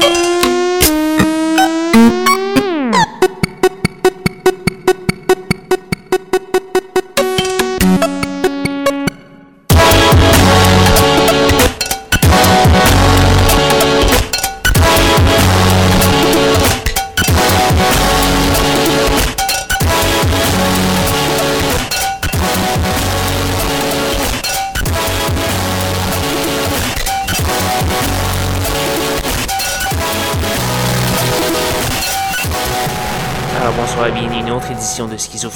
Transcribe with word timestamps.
de 0.00 0.49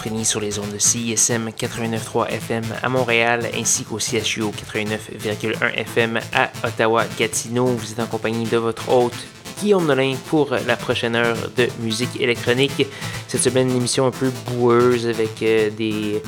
Sur 0.04 0.40
les 0.40 0.58
ondes 0.58 0.70
de 0.70 0.78
CISM 0.78 1.48
89.3 1.48 2.28
FM 2.28 2.62
à 2.82 2.90
Montréal 2.90 3.48
ainsi 3.58 3.84
qu'au 3.84 3.98
CHU 3.98 4.42
89.1 4.42 5.72
FM 5.77 6.20
à 6.34 6.50
Ottawa-Gatineau. 6.62 7.64
Vous 7.64 7.92
êtes 7.92 8.00
en 8.00 8.06
compagnie 8.06 8.44
de 8.44 8.58
votre 8.58 8.90
hôte 8.90 9.16
Guillaume 9.58 9.86
Nolin 9.86 10.14
pour 10.27 10.50
la 10.66 10.77
prochaine 10.77 11.16
heure 11.16 11.38
de 11.56 11.68
musique 11.80 12.20
électronique. 12.20 12.86
Cette 13.28 13.40
semaine, 13.40 13.70
une 13.70 13.78
émission 13.78 14.06
un 14.06 14.10
peu 14.10 14.30
boueuse 14.50 15.06
avec 15.06 15.42
euh, 15.42 15.70
des, 15.70 16.22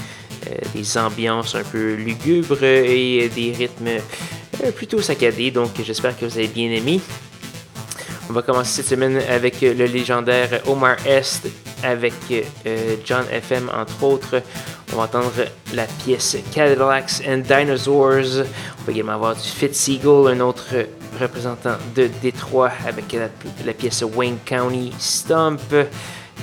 euh, 0.47 0.55
des 0.74 0.97
ambiances 0.97 1.55
un 1.55 1.63
peu 1.63 1.97
lugubres 1.97 2.65
et 2.65 3.29
des 3.29 3.52
rythmes 3.52 4.01
euh, 4.65 4.73
plutôt 4.73 5.02
saccadés. 5.02 5.51
Donc, 5.51 5.73
j'espère 5.85 6.19
que 6.19 6.24
vous 6.24 6.38
avez 6.38 6.49
bien 6.49 6.71
aimé. 6.71 6.99
On 8.30 8.33
va 8.33 8.41
commencer 8.41 8.73
cette 8.73 8.88
semaine 8.88 9.21
avec 9.29 9.61
le 9.61 9.85
légendaire 9.85 10.63
Omar 10.66 10.97
Est 11.07 11.47
avec 11.82 12.15
euh, 12.30 12.96
John 13.05 13.24
FM, 13.30 13.71
entre 13.74 14.02
autres. 14.02 14.43
On 14.93 14.96
va 14.96 15.05
entendre 15.05 15.32
la 15.74 15.85
pièce 15.85 16.37
Cadillacs 16.52 17.23
and 17.29 17.38
Dinosaurs. 17.38 18.45
On 18.80 18.85
va 18.85 18.93
également 18.93 19.13
avoir 19.13 19.35
du 19.35 19.49
Fitzsiegel, 19.49 20.29
un 20.29 20.41
autre 20.41 20.74
représentant 21.21 21.77
de 21.95 22.09
Détroit, 22.23 22.71
avec 22.87 23.13
la, 23.13 23.73
pièce 23.73 24.02
Wayne 24.02 24.38
County 24.45 24.93
Stomp. 24.99 25.74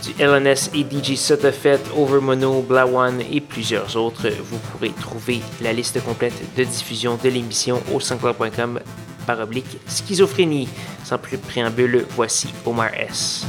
Du 0.02 0.12
LNS 0.22 0.72
et 0.74 0.84
DJ 0.84 1.16
Sotafet, 1.16 1.80
Overmono, 1.96 2.62
Blawan 2.62 3.22
et 3.22 3.40
plusieurs 3.40 3.96
autres. 3.96 4.28
Vous 4.44 4.58
pourrez 4.58 4.90
trouver 4.90 5.42
la 5.62 5.72
liste 5.72 6.04
complète 6.04 6.34
de 6.58 6.64
diffusion 6.64 7.18
de 7.24 7.30
l'émission 7.30 7.82
au 7.94 8.00
sanscloud.com 8.00 8.80
par 9.26 9.40
oblique 9.40 9.78
schizophrénie. 9.88 10.68
Sans 11.04 11.20
plus 11.20 11.38
préambule, 11.38 12.06
voici 12.16 12.50
Omar 12.66 12.94
S. 12.96 13.46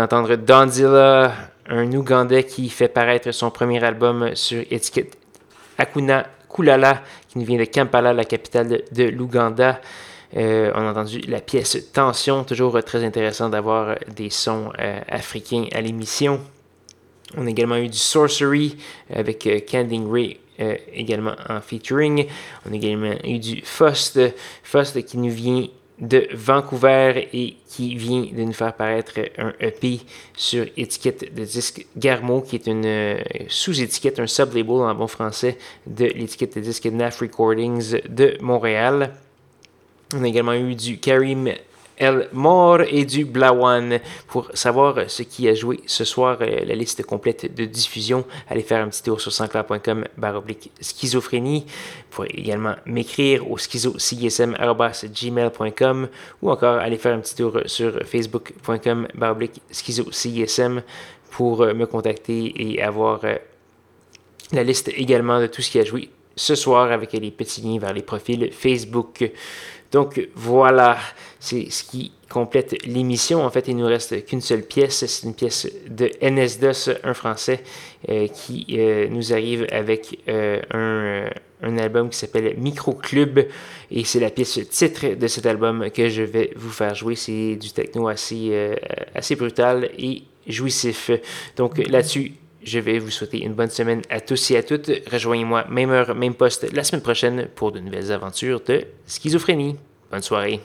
d'entendre 0.00 0.34
Danzilla, 0.36 1.32
un 1.68 1.92
Ougandais 1.92 2.44
qui 2.44 2.70
fait 2.70 2.88
paraître 2.88 3.32
son 3.32 3.50
premier 3.50 3.84
album 3.84 4.30
sur 4.34 4.60
étiquette 4.70 5.18
Akuna 5.76 6.26
Kulala, 6.48 7.02
qui 7.28 7.38
nous 7.38 7.44
vient 7.44 7.58
de 7.58 7.64
Kampala, 7.64 8.14
la 8.14 8.24
capitale 8.24 8.82
de 8.90 9.04
l'Ouganda. 9.04 9.78
Euh, 10.36 10.72
on 10.74 10.80
a 10.80 10.90
entendu 10.92 11.20
la 11.28 11.40
pièce 11.40 11.92
Tension, 11.92 12.44
toujours 12.44 12.82
très 12.82 13.04
intéressant 13.04 13.50
d'avoir 13.50 13.96
des 14.16 14.30
sons 14.30 14.72
euh, 14.78 15.00
africains 15.06 15.66
à 15.72 15.82
l'émission. 15.82 16.40
On 17.36 17.46
a 17.46 17.50
également 17.50 17.76
eu 17.76 17.88
du 17.88 17.98
Sorcery 17.98 18.78
avec 19.14 19.46
euh, 19.46 19.60
Ray 20.10 20.40
également 20.94 21.34
en 21.48 21.60
featuring. 21.60 22.26
On 22.66 22.72
a 22.72 22.74
également 22.74 23.14
eu 23.24 23.38
du 23.38 23.60
Fost, 23.64 24.18
Fost 24.62 25.04
qui 25.04 25.18
nous 25.18 25.30
vient 25.30 25.66
de 26.00 26.28
Vancouver 26.32 27.28
et 27.32 27.56
qui 27.68 27.94
vient 27.94 28.22
de 28.32 28.42
nous 28.42 28.52
faire 28.52 28.74
paraître 28.74 29.20
un 29.38 29.52
EP 29.60 30.00
sur 30.34 30.66
étiquette 30.76 31.34
de 31.34 31.44
disque 31.44 31.86
Garmo, 31.96 32.40
qui 32.40 32.56
est 32.56 32.66
une 32.66 33.18
sous-étiquette, 33.48 34.18
un 34.18 34.26
sub-label 34.26 34.76
en 34.76 34.94
bon 34.94 35.06
français 35.06 35.58
de 35.86 36.06
l'étiquette 36.06 36.56
de 36.56 36.60
disque 36.60 36.86
NAF 36.86 37.20
Recordings 37.20 38.00
de 38.08 38.38
Montréal. 38.40 39.14
On 40.14 40.24
a 40.24 40.28
également 40.28 40.54
eu 40.54 40.74
du 40.74 40.98
Karim 40.98 41.52
El 42.00 42.28
Mor 42.32 42.80
et 42.80 43.04
du 43.04 43.24
Blawan. 43.26 44.00
Pour 44.26 44.50
savoir 44.54 45.08
ce 45.08 45.22
qui 45.22 45.46
a 45.48 45.54
joué 45.54 45.80
ce 45.86 46.04
soir, 46.04 46.38
euh, 46.40 46.64
la 46.64 46.74
liste 46.74 47.04
complète 47.04 47.54
de 47.54 47.66
diffusion, 47.66 48.24
allez 48.48 48.62
faire 48.62 48.82
un 48.82 48.88
petit 48.88 49.02
tour 49.02 49.20
sur 49.20 49.30
sanscloud.com 49.30 50.06
baroblique 50.16 50.72
schizophrénie. 50.80 51.66
Vous 51.66 52.06
pourrez 52.10 52.30
également 52.34 52.76
m'écrire 52.86 53.50
au 53.50 53.58
schizocism.gmail.com 53.58 56.08
ou 56.42 56.50
encore 56.50 56.78
aller 56.78 56.96
faire 56.96 57.14
un 57.14 57.20
petit 57.20 57.36
tour 57.36 57.60
sur 57.66 58.00
facebook.com 58.06 59.06
baroblique 59.14 59.60
pour 61.30 61.62
euh, 61.62 61.74
me 61.74 61.86
contacter 61.86 62.52
et 62.56 62.82
avoir 62.82 63.20
euh, 63.24 63.36
la 64.52 64.64
liste 64.64 64.88
également 64.88 65.40
de 65.40 65.46
tout 65.46 65.62
ce 65.62 65.70
qui 65.70 65.78
a 65.78 65.84
joué 65.84 66.10
ce 66.36 66.54
soir 66.54 66.90
avec 66.90 67.12
les 67.12 67.30
petits 67.30 67.60
liens 67.60 67.78
vers 67.78 67.92
les 67.92 68.02
profils 68.02 68.50
Facebook. 68.52 69.30
Donc 69.92 70.28
voilà, 70.34 70.96
c'est 71.40 71.70
ce 71.70 71.84
qui 71.84 72.12
complète 72.28 72.76
l'émission. 72.86 73.42
En 73.44 73.50
fait, 73.50 73.66
il 73.66 73.76
nous 73.76 73.86
reste 73.86 74.24
qu'une 74.26 74.42
seule 74.42 74.62
pièce. 74.62 75.06
C'est 75.06 75.26
une 75.26 75.34
pièce 75.34 75.66
de 75.88 76.06
NS2, 76.22 76.98
un 77.02 77.14
français, 77.14 77.62
euh, 78.10 78.28
qui 78.28 78.66
euh, 78.72 79.08
nous 79.08 79.32
arrive 79.32 79.66
avec 79.72 80.20
euh, 80.28 80.60
un, 80.70 81.30
un, 81.62 81.78
album 81.78 82.10
qui 82.10 82.18
s'appelle 82.18 82.54
Micro 82.58 82.92
Club. 82.92 83.46
Et 83.90 84.04
c'est 84.04 84.20
la 84.20 84.30
pièce 84.30 84.60
titre 84.68 85.14
de 85.14 85.26
cet 85.26 85.46
album 85.46 85.90
que 85.90 86.10
je 86.10 86.22
vais 86.22 86.52
vous 86.56 86.70
faire 86.70 86.94
jouer. 86.94 87.16
C'est 87.16 87.56
du 87.56 87.72
techno 87.72 88.08
assez, 88.08 88.76
assez 89.14 89.34
brutal 89.34 89.90
et 89.98 90.24
jouissif. 90.46 91.10
Donc 91.56 91.78
là-dessus, 91.88 92.34
je 92.62 92.78
vais 92.78 92.98
vous 92.98 93.10
souhaiter 93.10 93.42
une 93.42 93.54
bonne 93.54 93.70
semaine 93.70 94.02
à 94.10 94.20
tous 94.20 94.50
et 94.50 94.58
à 94.58 94.62
toutes. 94.62 94.90
Rejoignez-moi, 95.10 95.64
même 95.70 95.90
heure, 95.90 96.14
même 96.14 96.34
poste, 96.34 96.70
la 96.74 96.84
semaine 96.84 97.02
prochaine 97.02 97.48
pour 97.54 97.72
de 97.72 97.80
nouvelles 97.80 98.12
aventures 98.12 98.60
de 98.60 98.84
schizophrénie. 99.06 99.76
Bonne 100.10 100.22
soirée. 100.22 100.60